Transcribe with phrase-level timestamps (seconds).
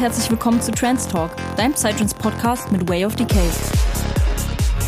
[0.00, 3.50] herzlich willkommen zu Trans Talk, dein Psytrance Podcast mit Way of Decay.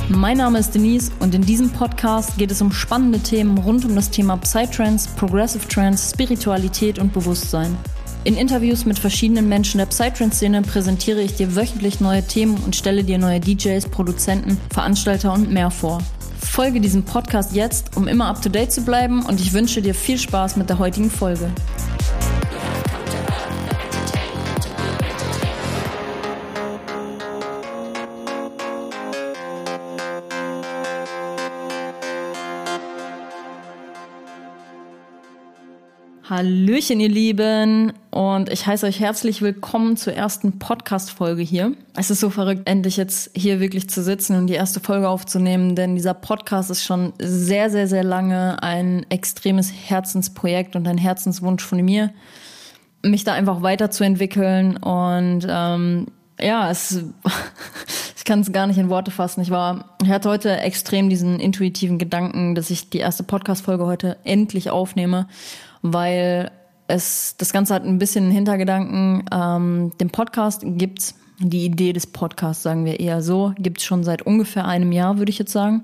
[0.09, 3.95] Mein Name ist Denise und in diesem Podcast geht es um spannende Themen rund um
[3.95, 7.77] das Thema Psytrance, Progressive Trance, Spiritualität und Bewusstsein.
[8.25, 13.05] In Interviews mit verschiedenen Menschen der Psytrance-Szene präsentiere ich dir wöchentlich neue Themen und stelle
[13.05, 16.01] dir neue DJs, Produzenten, Veranstalter und mehr vor.
[16.39, 19.95] Folge diesem Podcast jetzt, um immer up to date zu bleiben und ich wünsche dir
[19.95, 21.51] viel Spaß mit der heutigen Folge.
[36.33, 37.93] Hallöchen, ihr Lieben.
[38.11, 41.75] Und ich heiße euch herzlich willkommen zur ersten Podcast-Folge hier.
[41.95, 45.77] Es ist so verrückt, endlich jetzt hier wirklich zu sitzen und die erste Folge aufzunehmen,
[45.77, 51.63] denn dieser Podcast ist schon sehr, sehr, sehr lange ein extremes Herzensprojekt und ein Herzenswunsch
[51.63, 52.15] von mir,
[53.03, 54.79] mich da einfach weiterzuentwickeln.
[54.79, 56.07] Und ähm,
[56.41, 57.05] ja, es,
[58.17, 59.43] ich kann es gar nicht in Worte fassen.
[59.43, 64.17] Ich war, ich hatte heute extrem diesen intuitiven Gedanken, dass ich die erste Podcast-Folge heute
[64.25, 65.27] endlich aufnehme
[65.83, 66.51] weil
[66.89, 69.25] es das Ganze hat ein bisschen einen Hintergedanken.
[69.33, 74.23] Ähm, den Podcast gibt's, die Idee des Podcasts, sagen wir eher so, gibt's schon seit
[74.23, 75.83] ungefähr einem Jahr, würde ich jetzt sagen.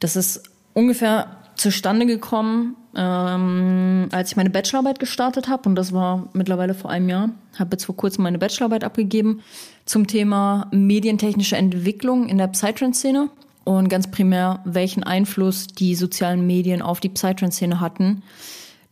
[0.00, 6.28] Das ist ungefähr zustande gekommen, ähm, als ich meine Bachelorarbeit gestartet habe und das war
[6.32, 7.30] mittlerweile vor einem Jahr.
[7.58, 9.40] Habe jetzt vor kurzem meine Bachelorarbeit abgegeben
[9.84, 13.28] zum Thema medientechnische Entwicklung in der Psytrance-Szene
[13.64, 18.22] und ganz primär, welchen Einfluss die sozialen Medien auf die Psytrance-Szene hatten.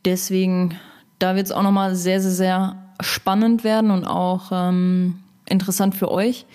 [0.05, 0.78] Deswegen,
[1.19, 6.11] da wird es auch nochmal sehr, sehr, sehr spannend werden und auch ähm, interessant für
[6.11, 6.47] euch.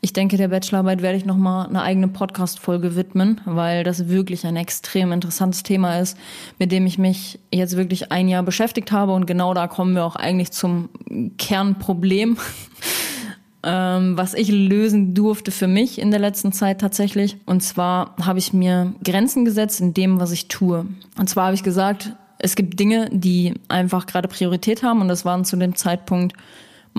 [0.00, 4.54] Ich denke, der Bachelorarbeit werde ich nochmal eine eigene Podcast-Folge widmen, weil das wirklich ein
[4.54, 6.16] extrem interessantes Thema ist,
[6.58, 9.12] mit dem ich mich jetzt wirklich ein Jahr beschäftigt habe.
[9.12, 10.88] Und genau da kommen wir auch eigentlich zum
[11.36, 12.36] Kernproblem,
[13.64, 17.36] ähm, was ich lösen durfte für mich in der letzten Zeit tatsächlich.
[17.44, 20.86] Und zwar habe ich mir Grenzen gesetzt in dem, was ich tue.
[21.18, 25.24] Und zwar habe ich gesagt, es gibt Dinge, die einfach gerade Priorität haben und das
[25.24, 26.34] waren zu dem Zeitpunkt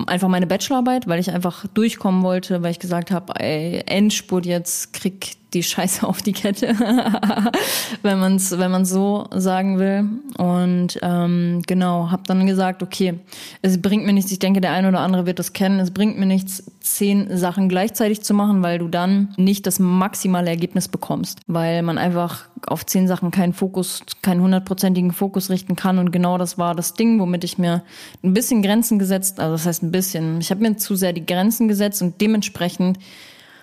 [0.06, 4.92] einfach meine Bachelorarbeit, weil ich einfach durchkommen wollte, weil ich gesagt habe, ey, Endspurt jetzt,
[4.92, 6.68] krieg die Scheiße auf die Kette,
[8.02, 10.08] wenn man es wenn man so sagen will.
[10.38, 13.14] Und ähm, genau, habe dann gesagt, okay,
[13.62, 16.18] es bringt mir nichts, ich denke, der eine oder andere wird das kennen, es bringt
[16.18, 21.40] mir nichts, zehn Sachen gleichzeitig zu machen, weil du dann nicht das maximale Ergebnis bekommst,
[21.46, 25.98] weil man einfach auf zehn Sachen keinen Fokus, keinen hundertprozentigen Fokus richten kann.
[25.98, 27.82] Und genau das war das Ding, womit ich mir
[28.22, 31.24] ein bisschen Grenzen gesetzt, also das heißt ein bisschen, ich habe mir zu sehr die
[31.24, 32.98] Grenzen gesetzt und dementsprechend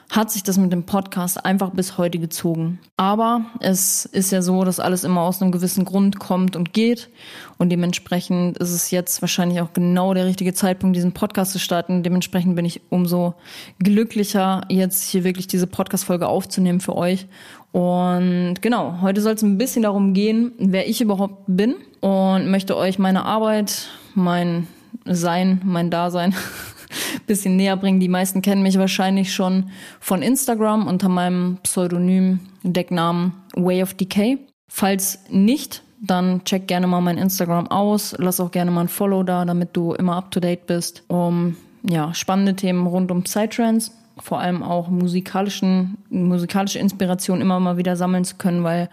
[0.09, 2.79] hat sich das mit dem Podcast einfach bis heute gezogen.
[2.95, 7.09] Aber es ist ja so, dass alles immer aus einem gewissen Grund kommt und geht.
[7.57, 12.03] Und dementsprechend ist es jetzt wahrscheinlich auch genau der richtige Zeitpunkt, diesen Podcast zu starten.
[12.03, 13.35] Dementsprechend bin ich umso
[13.79, 17.27] glücklicher, jetzt hier wirklich diese Podcast-Folge aufzunehmen für euch.
[17.73, 22.77] Und genau, heute soll es ein bisschen darum gehen, wer ich überhaupt bin und möchte
[22.77, 24.67] euch meine Arbeit, mein
[25.05, 26.33] Sein, mein Dasein
[27.25, 27.99] bisschen näher bringen.
[27.99, 34.37] Die meisten kennen mich wahrscheinlich schon von Instagram unter meinem Pseudonym, Decknamen Way of Decay.
[34.69, 38.15] Falls nicht, dann check gerne mal mein Instagram aus.
[38.17, 41.55] Lass auch gerne mal ein Follow da, damit du immer up to date bist, um
[41.89, 47.95] ja, spannende Themen rund um Psytrance, vor allem auch musikalischen, musikalische Inspiration immer mal wieder
[47.95, 48.89] sammeln zu können, weil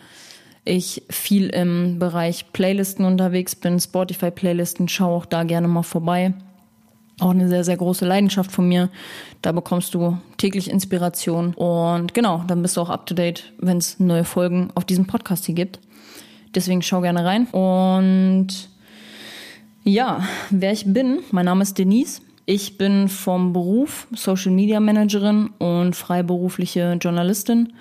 [0.64, 6.34] ich viel im Bereich Playlisten unterwegs bin, Spotify-Playlisten, schau auch da gerne mal vorbei
[7.20, 8.90] auch eine sehr, sehr große Leidenschaft von mir.
[9.42, 11.54] Da bekommst du täglich Inspiration.
[11.54, 15.06] Und genau, dann bist du auch up to date, wenn es neue Folgen auf diesem
[15.06, 15.78] Podcast hier gibt.
[16.54, 17.46] Deswegen schau gerne rein.
[17.46, 18.68] Und
[19.84, 22.22] ja, wer ich bin, mein Name ist Denise.
[22.46, 27.72] Ich bin vom Beruf Social Media Managerin und freiberufliche Journalistin.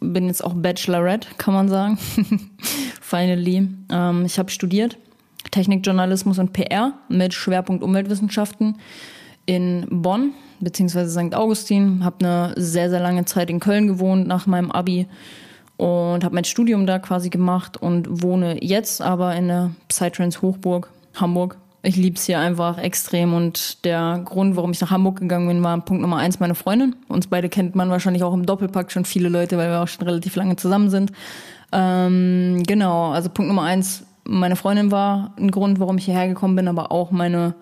[0.00, 1.98] Bin jetzt auch Bachelorette, kann man sagen.
[3.00, 3.68] Finally.
[3.90, 4.98] Ähm, ich habe studiert
[5.54, 8.78] Technikjournalismus und PR mit Schwerpunkt Umweltwissenschaften
[9.46, 11.06] in Bonn bzw.
[11.06, 11.34] St.
[11.34, 12.04] Augustin.
[12.04, 15.06] Habe eine sehr, sehr lange Zeit in Köln gewohnt nach meinem Abi
[15.76, 20.90] und habe mein Studium da quasi gemacht und wohne jetzt aber in der Psytrance Hochburg,
[21.14, 21.56] Hamburg.
[21.84, 25.62] Ich liebe es hier einfach extrem und der Grund, warum ich nach Hamburg gegangen bin,
[25.62, 26.96] war Punkt Nummer eins meine Freundin.
[27.06, 30.04] Uns beide kennt man wahrscheinlich auch im Doppelpack schon viele Leute, weil wir auch schon
[30.04, 31.12] relativ lange zusammen sind.
[31.70, 36.56] Ähm, genau, also Punkt Nummer eins meine Freundin war ein Grund, warum ich hierher gekommen
[36.56, 37.54] bin, aber auch meine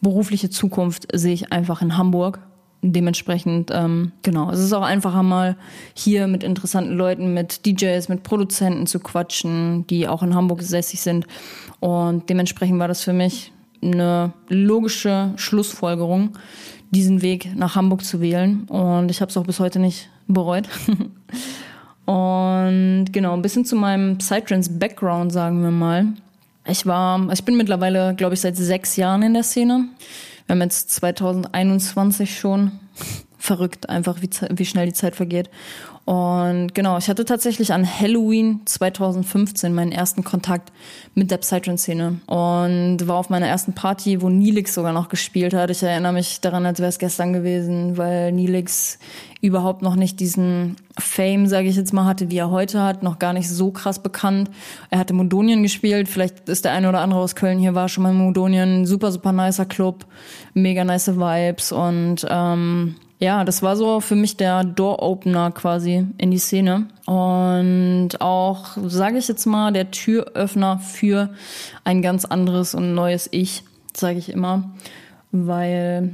[0.00, 2.40] berufliche Zukunft sehe ich einfach in Hamburg.
[2.82, 5.56] Dementsprechend, ähm, genau, es ist auch einfacher mal
[5.94, 11.00] hier mit interessanten Leuten, mit DJs, mit Produzenten zu quatschen, die auch in Hamburg sässig
[11.00, 11.26] sind.
[11.80, 16.38] Und dementsprechend war das für mich eine logische Schlussfolgerung,
[16.90, 18.64] diesen Weg nach Hamburg zu wählen.
[18.64, 20.68] Und ich habe es auch bis heute nicht bereut.
[22.06, 26.06] und genau, ein bisschen zu meinem Psytrance-Background, sagen wir mal.
[26.64, 29.86] Ich war, ich bin mittlerweile, glaube ich, seit sechs Jahren in der Szene.
[30.46, 32.72] Wir haben jetzt 2021 schon.
[33.38, 35.50] Verrückt einfach, wie, wie schnell die Zeit vergeht.
[36.06, 40.72] Und genau, ich hatte tatsächlich an Halloween 2015 meinen ersten Kontakt
[41.16, 42.20] mit der Psytrance-Szene.
[42.26, 45.68] Und war auf meiner ersten Party, wo Nilix sogar noch gespielt hat.
[45.70, 49.00] Ich erinnere mich daran, als wäre es gestern gewesen, weil Nilix
[49.40, 53.18] überhaupt noch nicht diesen Fame, sage ich jetzt mal, hatte, wie er heute hat, noch
[53.18, 54.48] gar nicht so krass bekannt.
[54.90, 58.04] Er hatte Modonien gespielt, vielleicht ist der eine oder andere aus Köln hier, war schon
[58.04, 60.06] mal in Modonien, super, super nicer Club,
[60.54, 61.72] mega nice Vibes.
[61.72, 66.86] Und ähm, ja, das war so für mich der Door-Opener quasi in die Szene.
[67.06, 71.30] Und auch, sage ich jetzt mal, der Türöffner für
[71.84, 73.64] ein ganz anderes und neues Ich,
[73.94, 74.74] sage ich immer.
[75.32, 76.10] Weil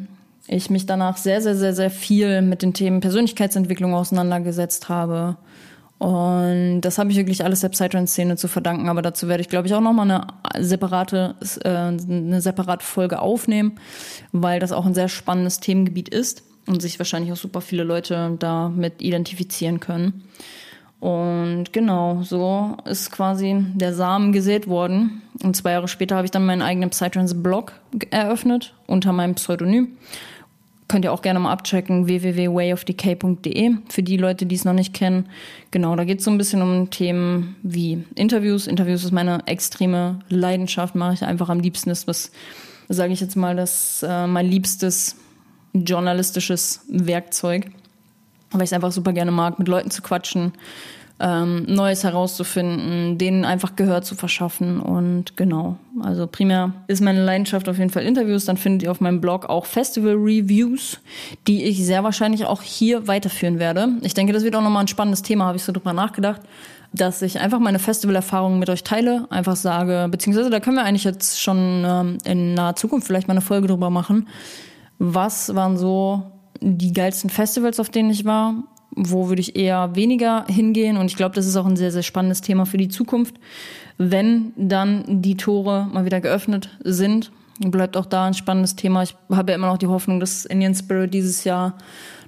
[0.47, 5.37] ich mich danach sehr, sehr, sehr, sehr viel mit den Themen Persönlichkeitsentwicklung auseinandergesetzt habe.
[5.99, 8.89] Und das habe ich wirklich alles der Psytrance-Szene zu verdanken.
[8.89, 10.27] Aber dazu werde ich, glaube ich, auch nochmal eine
[10.65, 11.35] separate,
[11.65, 13.81] äh, eine separate Folge aufnehmen,
[14.31, 18.37] weil das auch ein sehr spannendes Themengebiet ist und sich wahrscheinlich auch super viele Leute
[18.39, 20.25] damit identifizieren können.
[21.03, 25.23] Und genau, so ist quasi der Samen gesät worden.
[25.43, 27.73] Und zwei Jahre später habe ich dann meinen eigenen Psytrance-Blog
[28.11, 29.97] eröffnet unter meinem Pseudonym.
[30.87, 35.27] Könnt ihr auch gerne mal abchecken, www.wayofdecay.de, für die Leute, die es noch nicht kennen.
[35.73, 38.69] Genau, da geht es so ein bisschen um Themen wie Interviews.
[38.69, 41.89] Interviews ist meine extreme Leidenschaft, mache ich einfach am liebsten.
[41.89, 42.31] Das was,
[42.89, 45.17] sage ich jetzt mal, das äh, mein liebstes
[45.73, 47.67] journalistisches Werkzeug,
[48.51, 50.53] weil ich es einfach super gerne mag, mit Leuten zu quatschen,
[51.21, 54.81] ähm, Neues herauszufinden, denen einfach Gehör zu verschaffen.
[54.81, 58.45] Und genau, also primär ist meine Leidenschaft auf jeden Fall Interviews.
[58.45, 61.01] Dann findet ihr auf meinem Blog auch Festival-Reviews,
[61.47, 63.89] die ich sehr wahrscheinlich auch hier weiterführen werde.
[64.03, 66.41] Ich denke, das wird auch nochmal ein spannendes Thema, habe ich so drüber nachgedacht
[66.93, 71.05] dass ich einfach meine Festivalerfahrungen mit euch teile, einfach sage, beziehungsweise da können wir eigentlich
[71.05, 74.29] jetzt schon ähm, in naher Zukunft vielleicht mal eine Folge drüber machen,
[75.05, 76.23] was waren so
[76.61, 78.55] die geilsten Festivals, auf denen ich war?
[78.95, 80.97] Wo würde ich eher weniger hingehen?
[80.97, 83.35] Und ich glaube, das ist auch ein sehr, sehr spannendes Thema für die Zukunft.
[83.99, 89.03] Wenn dann die Tore mal wieder geöffnet sind, bleibt auch da ein spannendes Thema.
[89.03, 91.75] Ich habe ja immer noch die Hoffnung, dass Indian Spirit dieses Jahr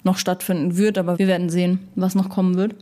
[0.02, 2.74] noch stattfinden wird, aber wir werden sehen, was noch kommen wird.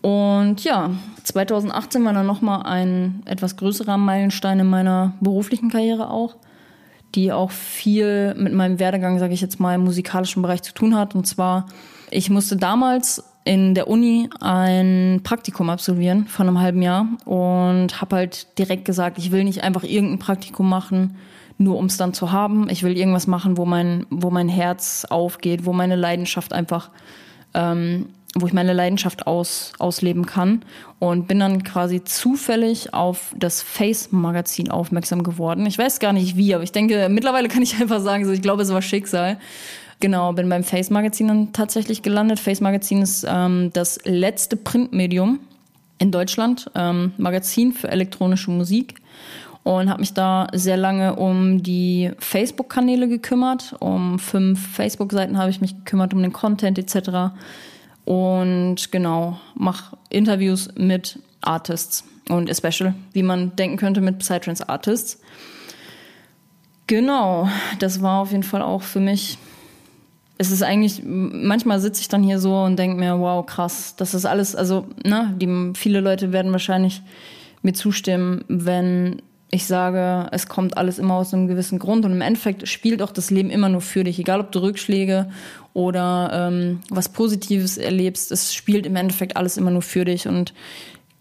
[0.00, 0.92] Und ja,
[1.24, 6.36] 2018 war dann nochmal ein etwas größerer Meilenstein in meiner beruflichen Karriere auch
[7.14, 10.96] die auch viel mit meinem Werdegang, sage ich jetzt mal, im musikalischen Bereich zu tun
[10.96, 11.14] hat.
[11.14, 11.66] Und zwar,
[12.10, 18.16] ich musste damals in der Uni ein Praktikum absolvieren von einem halben Jahr und habe
[18.16, 21.16] halt direkt gesagt, ich will nicht einfach irgendein Praktikum machen,
[21.58, 22.68] nur um es dann zu haben.
[22.70, 26.90] Ich will irgendwas machen, wo mein, wo mein Herz aufgeht, wo meine Leidenschaft einfach
[27.54, 30.62] ähm, wo ich meine Leidenschaft aus, ausleben kann
[30.98, 35.66] und bin dann quasi zufällig auf das Face-Magazin aufmerksam geworden.
[35.66, 38.42] Ich weiß gar nicht wie, aber ich denke, mittlerweile kann ich einfach sagen, so, ich
[38.42, 39.38] glaube, es war Schicksal.
[40.00, 42.40] Genau, bin beim Face-Magazin dann tatsächlich gelandet.
[42.40, 45.38] Face-Magazin ist ähm, das letzte Printmedium
[45.98, 48.94] in Deutschland, ähm, Magazin für elektronische Musik
[49.62, 53.76] und habe mich da sehr lange um die Facebook-Kanäle gekümmert.
[53.78, 57.30] Um fünf Facebook-Seiten habe ich mich gekümmert, um den Content etc
[58.04, 65.20] und genau, mache Interviews mit Artists und Special, wie man denken könnte mit Psytrance Artists.
[66.86, 69.38] Genau, das war auf jeden Fall auch für mich.
[70.38, 74.14] Es ist eigentlich, manchmal sitze ich dann hier so und denke mir, wow, krass, das
[74.14, 77.02] ist alles, also, ne, die, viele Leute werden wahrscheinlich
[77.62, 79.22] mir zustimmen, wenn
[79.54, 83.12] ich sage, es kommt alles immer aus einem gewissen Grund und im Endeffekt spielt auch
[83.12, 85.28] das Leben immer nur für dich, egal ob du Rückschläge
[85.74, 90.54] oder ähm, was Positives erlebst, es spielt im Endeffekt alles immer nur für dich und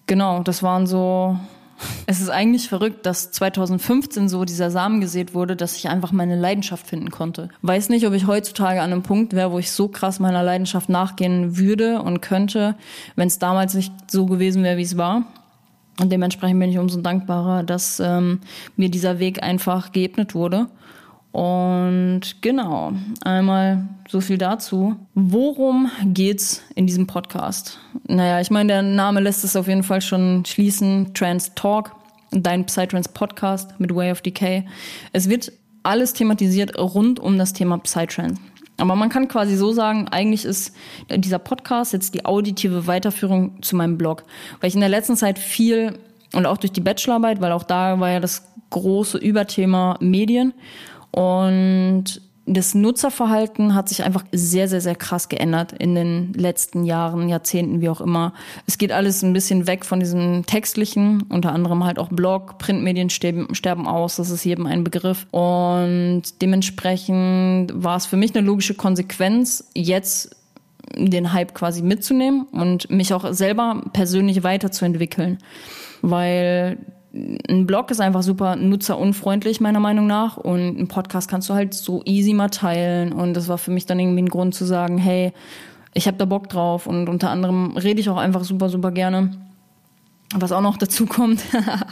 [0.07, 1.37] genau, das waren so,
[2.05, 6.39] es ist eigentlich verrückt, dass 2015 so dieser Samen gesät wurde, dass ich einfach meine
[6.39, 7.49] Leidenschaft finden konnte.
[7.63, 10.87] Weiß nicht, ob ich heutzutage an einem Punkt wäre, wo ich so krass meiner Leidenschaft
[10.87, 12.75] nachgehen würde und könnte,
[13.17, 15.25] wenn es damals nicht so gewesen wäre, wie es war.
[16.01, 18.39] Und dementsprechend bin ich umso dankbarer, dass ähm,
[18.75, 20.65] mir dieser Weg einfach geebnet wurde.
[21.31, 22.93] Und genau,
[23.23, 24.95] einmal so viel dazu.
[25.13, 27.79] Worum geht's in diesem Podcast?
[28.07, 31.13] Naja, ich meine, der Name lässt es auf jeden Fall schon schließen.
[31.13, 31.95] Trans Talk,
[32.31, 34.65] dein Psytrance Podcast mit Way of Decay.
[35.13, 35.51] Es wird
[35.83, 38.41] alles thematisiert rund um das Thema Psytrance.
[38.81, 40.75] Aber man kann quasi so sagen, eigentlich ist
[41.09, 44.23] dieser Podcast jetzt die auditive Weiterführung zu meinem Blog,
[44.59, 45.99] weil ich in der letzten Zeit viel
[46.33, 50.53] und auch durch die Bachelorarbeit, weil auch da war ja das große Überthema Medien.
[51.11, 57.29] Und das Nutzerverhalten hat sich einfach sehr, sehr, sehr krass geändert in den letzten Jahren,
[57.29, 58.33] Jahrzehnten, wie auch immer.
[58.65, 63.09] Es geht alles ein bisschen weg von diesem textlichen, unter anderem halt auch Blog, Printmedien
[63.09, 65.27] sterben, aus, das ist jedem ein Begriff.
[65.31, 70.35] Und dementsprechend war es für mich eine logische Konsequenz, jetzt
[70.95, 75.37] den Hype quasi mitzunehmen und mich auch selber persönlich weiterzuentwickeln.
[76.01, 76.79] Weil
[77.13, 80.37] ein Blog ist einfach super nutzerunfreundlich, meiner Meinung nach.
[80.37, 83.11] Und ein Podcast kannst du halt so easy mal teilen.
[83.11, 85.33] Und das war für mich dann irgendwie ein Grund zu sagen, hey,
[85.93, 86.87] ich habe da Bock drauf.
[86.87, 89.31] Und unter anderem rede ich auch einfach super, super gerne.
[90.33, 91.41] Was auch noch dazu kommt.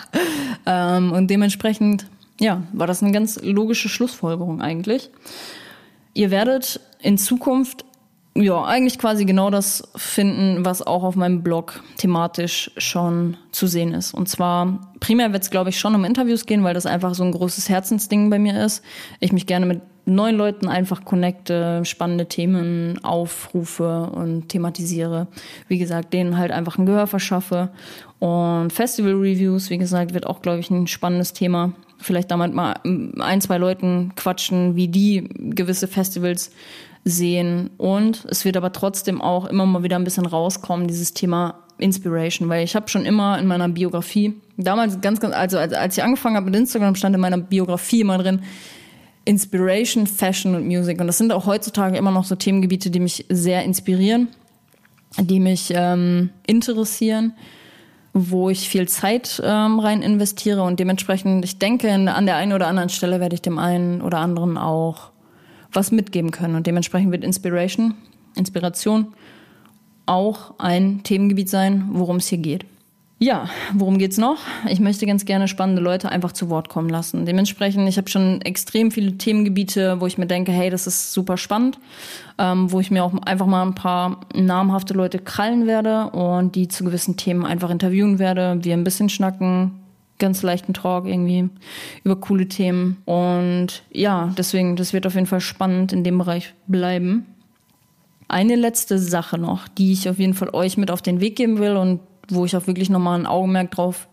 [0.65, 2.05] ähm, und dementsprechend,
[2.39, 5.09] ja, war das eine ganz logische Schlussfolgerung eigentlich.
[6.13, 7.83] Ihr werdet in Zukunft
[8.35, 13.93] ja, eigentlich quasi genau das finden, was auch auf meinem Blog thematisch schon zu sehen
[13.93, 14.13] ist.
[14.13, 17.23] Und zwar primär wird es, glaube ich, schon um Interviews gehen, weil das einfach so
[17.23, 18.83] ein großes Herzensding bei mir ist.
[19.19, 25.27] Ich mich gerne mit neuen Leuten einfach connecte, spannende Themen aufrufe und thematisiere.
[25.67, 27.69] Wie gesagt, denen halt einfach ein Gehör verschaffe.
[28.19, 31.73] Und Festival Reviews, wie gesagt, wird auch, glaube ich, ein spannendes Thema.
[31.97, 36.51] Vielleicht damit mal ein, zwei Leuten quatschen, wie die gewisse Festivals
[37.05, 37.69] sehen.
[37.77, 42.49] Und es wird aber trotzdem auch immer mal wieder ein bisschen rauskommen, dieses Thema Inspiration,
[42.49, 46.35] weil ich habe schon immer in meiner Biografie, damals ganz, ganz, also als ich angefangen
[46.35, 48.41] habe mit Instagram, stand in meiner Biografie immer drin,
[49.25, 50.99] Inspiration, Fashion und Music.
[50.99, 54.29] Und das sind auch heutzutage immer noch so Themengebiete, die mich sehr inspirieren,
[55.17, 57.33] die mich ähm, interessieren,
[58.13, 62.67] wo ich viel Zeit ähm, rein investiere und dementsprechend, ich denke, an der einen oder
[62.67, 65.11] anderen Stelle werde ich dem einen oder anderen auch
[65.71, 66.55] was mitgeben können.
[66.55, 67.95] Und dementsprechend wird Inspiration,
[68.35, 69.13] Inspiration
[70.05, 72.65] auch ein Themengebiet sein, worum es hier geht.
[73.21, 74.37] Ja, worum geht's noch?
[74.69, 77.25] Ich möchte ganz gerne spannende Leute einfach zu Wort kommen lassen.
[77.25, 81.35] Dementsprechend, ich habe schon extrem viele Themengebiete, wo ich mir denke, hey, das ist super
[81.35, 81.77] spannend,
[82.37, 86.69] ähm, wo ich mir auch einfach mal ein paar namhafte Leute krallen werde und die
[86.69, 89.78] zu gewissen Themen einfach interviewen werde, wir ein bisschen schnacken,
[90.19, 91.49] ganz leichten Talk irgendwie
[92.03, 93.01] über coole Themen.
[93.05, 97.25] Und ja, deswegen, das wird auf jeden Fall spannend in dem Bereich bleiben.
[98.27, 101.57] Eine letzte Sache noch, die ich auf jeden Fall euch mit auf den Weg geben
[101.57, 101.99] will und
[102.29, 104.07] wo ich auch wirklich nochmal ein Augenmerk drauf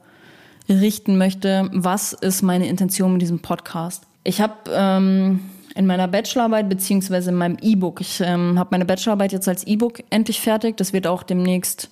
[0.69, 1.69] richten möchte.
[1.73, 4.05] Was ist meine Intention mit diesem Podcast?
[4.25, 5.41] Ich habe ähm,
[5.75, 10.03] in meiner Bachelorarbeit beziehungsweise in meinem E-Book, ich ähm, habe meine Bachelorarbeit jetzt als E-Book
[10.11, 10.77] endlich fertig.
[10.77, 11.91] Das wird auch demnächst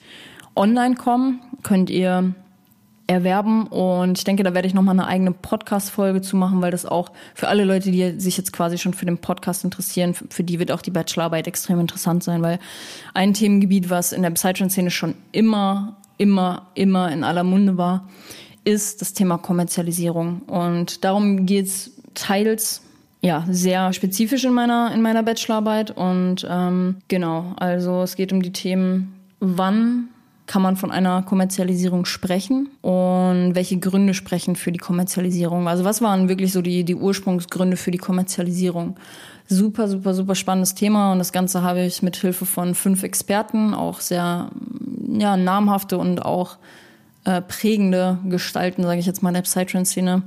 [0.57, 1.41] online kommen.
[1.63, 2.35] Könnt ihr
[3.07, 3.67] erwerben.
[3.67, 7.13] Und ich denke, da werde ich nochmal eine eigene Podcast-Folge zu machen, weil das auch
[7.35, 10.73] für alle Leute, die sich jetzt quasi schon für den Podcast interessieren, für die wird
[10.73, 12.59] auch die Bachelorarbeit extrem interessant sein, weil
[13.13, 18.09] ein Themengebiet, was in der Psytrance-Szene schon immer, immer, immer in aller Munde war,
[18.65, 20.43] ist das Thema Kommerzialisierung.
[20.47, 22.81] Und darum geht's teils
[23.21, 25.91] ja, sehr spezifisch in meiner, in meiner Bachelorarbeit.
[25.91, 30.09] Und ähm, genau, also es geht um die Themen, wann
[30.47, 35.69] kann man von einer Kommerzialisierung sprechen und welche Gründe sprechen für die Kommerzialisierung?
[35.69, 38.97] Also was waren wirklich so die, die Ursprungsgründe für die Kommerzialisierung?
[39.47, 43.75] Super, super, super spannendes Thema und das Ganze habe ich mit Hilfe von fünf Experten,
[43.75, 44.51] auch sehr
[45.09, 46.59] ja, namhafte und auch
[47.25, 50.23] äh, prägende Gestalten, sage ich jetzt mal, der Psytrance-Szene,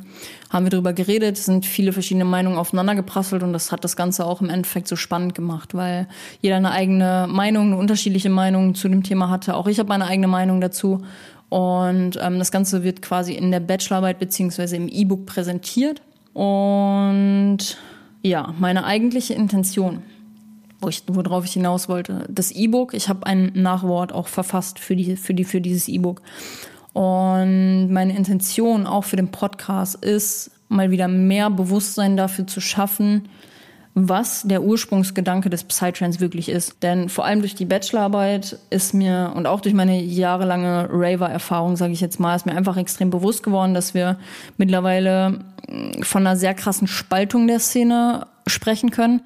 [0.49, 4.25] haben wir darüber geredet, sind viele verschiedene Meinungen aufeinander geprasselt und das hat das Ganze
[4.25, 6.07] auch im Endeffekt so spannend gemacht, weil
[6.41, 9.55] jeder eine eigene Meinung, eine unterschiedliche Meinung zu dem Thema hatte.
[9.55, 11.03] Auch ich habe meine eigene Meinung dazu.
[11.49, 16.01] Und ähm, das Ganze wird quasi in der Bachelorarbeit beziehungsweise im E-Book präsentiert.
[16.33, 17.77] Und
[18.21, 20.01] ja, meine eigentliche Intention,
[20.81, 24.95] wo ich, worauf ich hinaus wollte, das E-Book, ich habe ein Nachwort auch verfasst für,
[24.95, 26.21] die, für, die, für dieses E-Book.
[26.97, 33.29] Und meine Intention auch für den Podcast ist, mal wieder mehr Bewusstsein dafür zu schaffen,
[33.93, 36.81] was der Ursprungsgedanke des Psytrance wirklich ist.
[36.81, 41.93] Denn vor allem durch die Bachelorarbeit ist mir und auch durch meine jahrelange Raver-Erfahrung, sage
[41.93, 44.17] ich jetzt mal, ist mir einfach extrem bewusst geworden, dass wir
[44.57, 45.41] mittlerweile
[46.01, 49.21] von einer sehr krassen Spaltung der Szene sprechen können.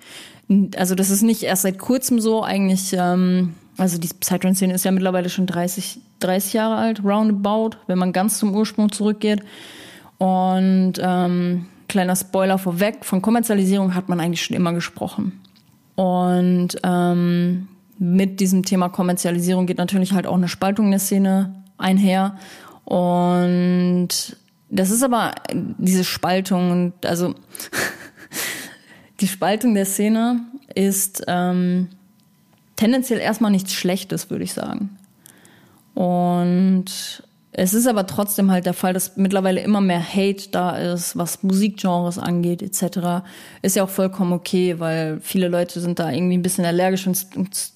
[0.76, 4.92] Also das ist nicht erst seit kurzem so, eigentlich ähm, also die Psytrance-Szene ist ja
[4.92, 9.42] mittlerweile schon 30, 30 Jahre alt, roundabout, wenn man ganz zum Ursprung zurückgeht.
[10.18, 15.42] Und ähm, kleiner Spoiler vorweg, von Kommerzialisierung hat man eigentlich schon immer gesprochen.
[15.96, 17.68] Und ähm,
[18.00, 22.38] mit diesem Thema Kommerzialisierung geht natürlich halt auch eine Spaltung der Szene einher.
[22.86, 24.10] Und
[24.70, 27.36] das ist aber diese Spaltung, also
[29.20, 30.42] die Spaltung der Szene
[30.74, 31.90] ist ähm,
[32.76, 34.98] tendenziell erstmal nichts Schlechtes, würde ich sagen.
[35.94, 36.86] Und
[37.54, 41.44] Es ist aber trotzdem halt der Fall, dass mittlerweile immer mehr Hate da ist, was
[41.44, 43.26] Musikgenres angeht etc.
[43.62, 47.28] Ist ja auch vollkommen okay, weil viele Leute sind da irgendwie ein bisschen allergisch, ums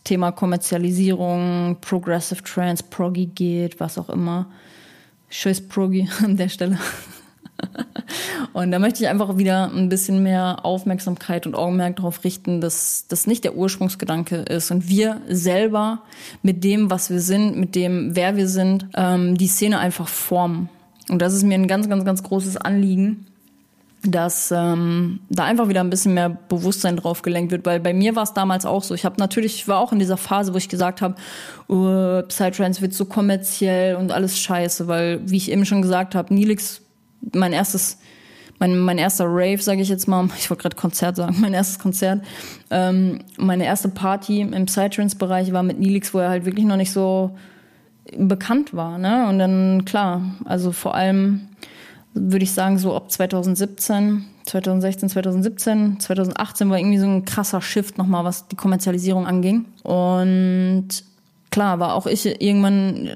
[0.06, 4.48] Thema Kommerzialisierung, Progressive Trance, Proggy geht, was auch immer.
[5.30, 6.80] Scheiß Proggy an der Stelle.
[8.54, 13.06] Und da möchte ich einfach wieder ein bisschen mehr Aufmerksamkeit und Augenmerk darauf richten, dass
[13.08, 16.04] das nicht der Ursprungsgedanke ist und wir selber
[16.42, 20.70] mit dem, was wir sind, mit dem, wer wir sind, ähm, die Szene einfach formen.
[21.10, 23.28] Und das ist mir ein ganz, ganz, ganz großes Anliegen,
[24.04, 28.16] dass ähm, da einfach wieder ein bisschen mehr Bewusstsein drauf gelenkt wird, weil bei mir
[28.16, 28.94] war es damals auch so.
[28.94, 31.16] Ich habe natürlich, ich war auch in dieser Phase, wo ich gesagt habe,
[31.68, 36.34] oh, Psytrance wird so kommerziell und alles scheiße, weil, wie ich eben schon gesagt habe,
[36.34, 36.82] Nilix
[37.34, 37.98] mein erstes,
[38.60, 41.80] mein, mein erster Rave, sage ich jetzt mal, ich wollte gerade Konzert sagen, mein erstes
[41.80, 42.22] Konzert,
[42.70, 46.92] ähm, meine erste Party im Psytrance-Bereich war mit Nilix, wo er halt wirklich noch nicht
[46.92, 47.36] so
[48.18, 49.28] bekannt war, ne?
[49.28, 51.48] Und dann, klar, also vor allem
[52.14, 57.98] würde ich sagen, so ab 2017, 2016, 2017, 2018 war irgendwie so ein krasser Shift
[57.98, 59.66] nochmal, was die Kommerzialisierung anging.
[59.84, 60.88] Und
[61.52, 63.10] klar, war auch ich irgendwann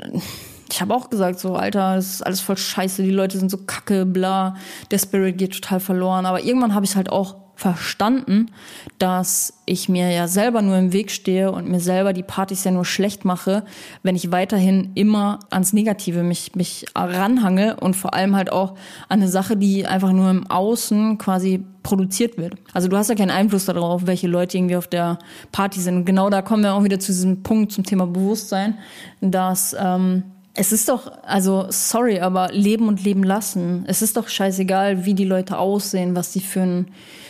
[0.72, 3.58] ich habe auch gesagt, so, Alter, das ist alles voll scheiße, die Leute sind so
[3.58, 4.56] kacke, bla,
[4.92, 6.26] der Spirit geht total verloren.
[6.26, 8.52] Aber irgendwann habe ich halt auch verstanden,
[9.00, 12.72] dass ich mir ja selber nur im Weg stehe und mir selber die Partys ja
[12.72, 13.66] nur schlecht mache,
[14.02, 18.76] wenn ich weiterhin immer ans Negative mich, mich ranhange und vor allem halt auch
[19.10, 22.56] an eine Sache, die einfach nur im Außen quasi produziert wird.
[22.74, 25.20] Also du hast ja keinen Einfluss darauf, welche Leute irgendwie auf der
[25.52, 25.98] Party sind.
[25.98, 28.78] Und genau da kommen wir auch wieder zu diesem Punkt zum Thema Bewusstsein,
[29.20, 30.24] dass ähm,
[30.56, 33.86] es ist doch, also sorry, aber leben und leben lassen.
[33.88, 36.88] Es ist doch scheißegal, wie die Leute aussehen, was die für, ein,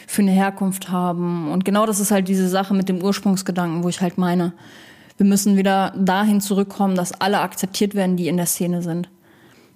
[0.07, 1.51] für eine Herkunft haben.
[1.51, 4.53] Und genau das ist halt diese Sache mit dem Ursprungsgedanken, wo ich halt meine,
[5.17, 9.09] wir müssen wieder dahin zurückkommen, dass alle akzeptiert werden, die in der Szene sind.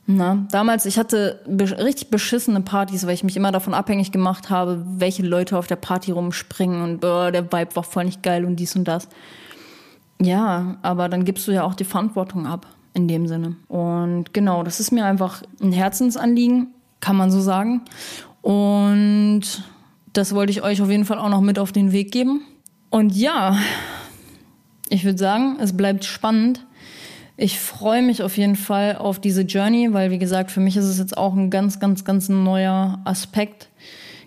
[0.06, 4.50] Na, damals, ich hatte be richtig beschissene Partys, weil ich mich immer davon abhängig gemacht
[4.50, 8.44] habe, welche Leute auf der Party rumspringen und oh, der Vibe war voll nicht geil
[8.44, 9.08] und dies und das.
[10.22, 13.56] Ja, aber dann gibst du ja auch die Verantwortung ab in dem Sinne.
[13.68, 16.68] Und genau, das ist mir einfach ein Herzensanliegen,
[17.00, 17.82] kann man so sagen.
[18.42, 19.44] Und
[20.14, 22.42] das wollte ich euch auf jeden Fall auch noch mit auf den Weg geben.
[22.90, 23.58] Und ja,
[24.90, 26.66] ich würde sagen, es bleibt spannend.
[27.36, 30.86] Ich freue mich auf jeden Fall auf diese Journey, weil wie gesagt, für mich ist
[30.86, 33.70] es jetzt auch ein ganz, ganz, ganz neuer Aspekt,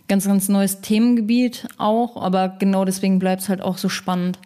[0.09, 4.41] ganz, ganz neues Themengebiet auch, aber genau deswegen bleibt es halt auch so spannend.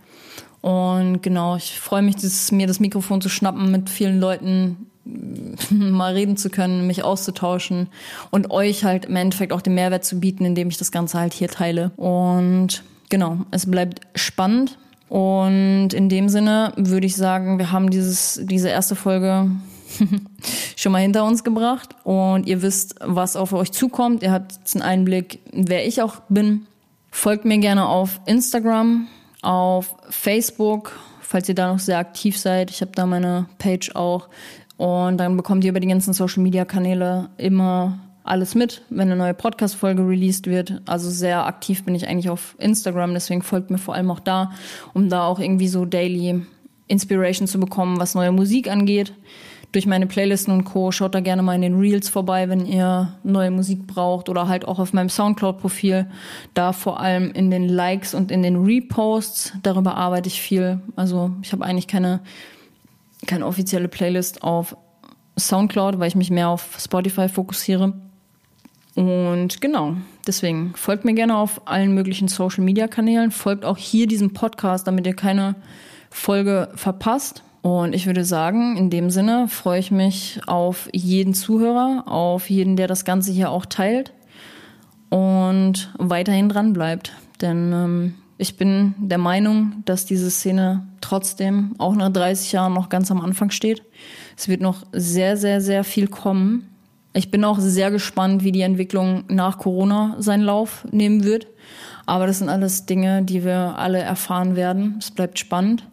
[0.61, 4.91] Und genau, ich freue mich, dieses, mir das Mikrofon zu schnappen, mit vielen Leuten
[5.71, 7.89] mal reden zu können, mich auszutauschen
[8.31, 11.33] und euch halt im Endeffekt auch den Mehrwert zu bieten, indem ich das Ganze halt
[11.33, 11.91] hier teile.
[11.97, 14.79] Und genau, es bleibt spannend.
[15.09, 19.51] Und in dem Sinne würde ich sagen, wir haben dieses, diese erste Folge
[20.77, 24.23] schon mal hinter uns gebracht und ihr wisst, was auf euch zukommt.
[24.23, 26.67] Ihr habt jetzt einen Einblick, wer ich auch bin.
[27.11, 29.09] Folgt mir gerne auf Instagram
[29.43, 32.71] auf Facebook, falls ihr da noch sehr aktiv seid.
[32.71, 34.29] Ich habe da meine Page auch.
[34.77, 40.07] Und dann bekommt ihr über die ganzen Social-Media-Kanäle immer alles mit, wenn eine neue Podcast-Folge
[40.07, 40.83] released wird.
[40.87, 44.53] Also sehr aktiv bin ich eigentlich auf Instagram, deswegen folgt mir vor allem auch da,
[44.95, 46.47] um da auch irgendwie so daily
[46.87, 49.13] Inspiration zu bekommen, was neue Musik angeht
[49.73, 50.91] durch meine Playlisten und Co.
[50.91, 54.67] Schaut da gerne mal in den Reels vorbei, wenn ihr neue Musik braucht oder halt
[54.67, 56.07] auch auf meinem Soundcloud-Profil.
[56.55, 59.53] Da vor allem in den Likes und in den Reposts.
[59.63, 60.81] Darüber arbeite ich viel.
[60.97, 62.21] Also ich habe eigentlich keine,
[63.27, 64.77] keine offizielle Playlist auf
[65.39, 67.95] Soundcloud, weil ich mich mehr auf Spotify fokussiere.
[68.97, 69.95] Und genau,
[70.27, 73.31] deswegen folgt mir gerne auf allen möglichen Social Media Kanälen.
[73.31, 75.55] Folgt auch hier diesem Podcast, damit ihr keine
[76.11, 77.45] Folge verpasst.
[77.63, 82.77] Und ich würde sagen, in dem Sinne freue ich mich auf jeden Zuhörer, auf jeden,
[82.77, 84.13] der das Ganze hier auch teilt
[85.11, 87.13] und weiterhin dran bleibt.
[87.43, 92.89] Denn ähm, ich bin der Meinung, dass diese Szene trotzdem auch nach 30 Jahren noch
[92.89, 93.83] ganz am Anfang steht.
[94.39, 96.67] Es wird noch sehr, sehr, sehr viel kommen.
[97.13, 101.49] Ich bin auch sehr gespannt, wie die Entwicklung nach Corona seinen Lauf nehmen wird.
[102.07, 104.97] Aber das sind alles Dinge, die wir alle erfahren werden.
[104.99, 105.87] Es bleibt spannend.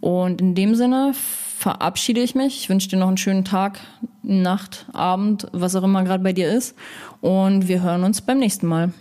[0.00, 2.60] Und in dem Sinne verabschiede ich mich.
[2.60, 3.80] Ich wünsche dir noch einen schönen Tag,
[4.22, 6.74] Nacht, Abend, was auch immer gerade bei dir ist.
[7.20, 8.92] Und wir hören uns beim nächsten Mal.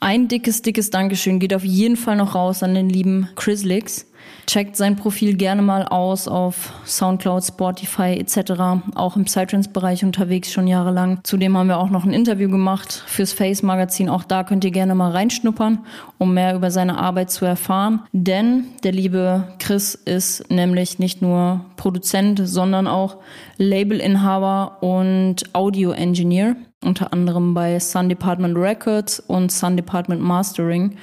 [0.00, 4.06] Ein dickes, dickes Dankeschön geht auf jeden Fall noch raus an den lieben Chrislix.
[4.48, 8.52] Checkt sein Profil gerne mal aus auf Soundcloud, Spotify etc.
[8.94, 11.20] Auch im Psytrance-Bereich unterwegs schon jahrelang.
[11.22, 14.08] Zudem haben wir auch noch ein Interview gemacht fürs Face Magazin.
[14.08, 15.80] Auch da könnt ihr gerne mal reinschnuppern,
[16.16, 18.04] um mehr über seine Arbeit zu erfahren.
[18.12, 23.18] Denn der liebe Chris ist nämlich nicht nur Produzent, sondern auch
[23.58, 30.96] Labelinhaber und Audio-Engineer unter anderem bei Sun Department Records und Sun Department Mastering.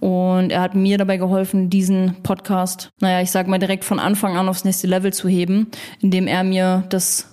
[0.00, 4.36] Und er hat mir dabei geholfen, diesen Podcast, naja, ich sag mal direkt von Anfang
[4.36, 5.68] an aufs nächste Level zu heben,
[6.00, 7.26] indem er mir das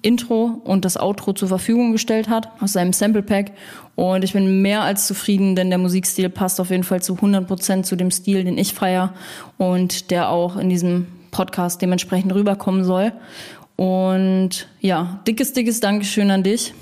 [0.00, 3.52] Intro und das Outro zur Verfügung gestellt hat aus seinem Sample Pack.
[3.96, 7.46] Und ich bin mehr als zufrieden, denn der Musikstil passt auf jeden Fall zu 100
[7.46, 9.12] Prozent zu dem Stil, den ich feier
[9.56, 13.12] und der auch in diesem Podcast dementsprechend rüberkommen soll.
[13.76, 16.74] Und ja, dickes, dickes Dankeschön an dich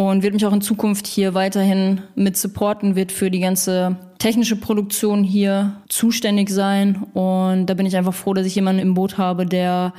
[0.00, 4.56] und wird mich auch in Zukunft hier weiterhin mit supporten, wird für die ganze technische
[4.56, 7.04] Produktion hier zuständig sein.
[7.12, 9.92] Und da bin ich einfach froh, dass ich jemanden im Boot habe, der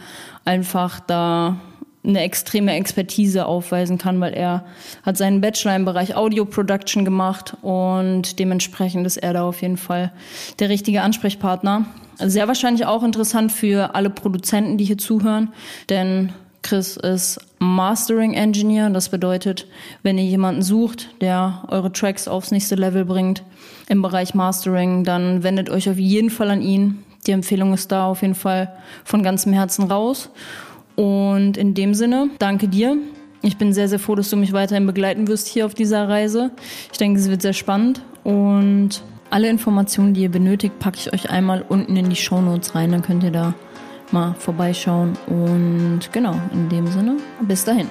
[0.43, 1.57] einfach da
[2.03, 4.65] eine extreme Expertise aufweisen kann, weil er
[5.03, 9.77] hat seinen Bachelor im Bereich Audio Production gemacht und dementsprechend ist er da auf jeden
[9.77, 10.11] Fall
[10.57, 11.85] der richtige Ansprechpartner.
[12.17, 15.53] Sehr wahrscheinlich auch interessant für alle Produzenten, die hier zuhören,
[15.89, 18.89] denn Chris ist Mastering Engineer.
[18.89, 19.67] Das bedeutet,
[20.03, 23.43] wenn ihr jemanden sucht, der eure Tracks aufs nächste Level bringt
[23.87, 27.03] im Bereich Mastering, dann wendet euch auf jeden Fall an ihn.
[27.27, 30.29] Die Empfehlung ist da auf jeden Fall von ganzem Herzen raus.
[30.95, 32.97] Und in dem Sinne, danke dir.
[33.41, 36.51] Ich bin sehr, sehr froh, dass du mich weiterhin begleiten wirst hier auf dieser Reise.
[36.91, 41.29] Ich denke, es wird sehr spannend und alle Informationen, die ihr benötigt, packe ich euch
[41.29, 42.91] einmal unten in die Show Notes rein.
[42.91, 43.55] Dann könnt ihr da
[44.11, 45.17] mal vorbeischauen.
[45.27, 47.89] Und genau, in dem Sinne, bis dahin.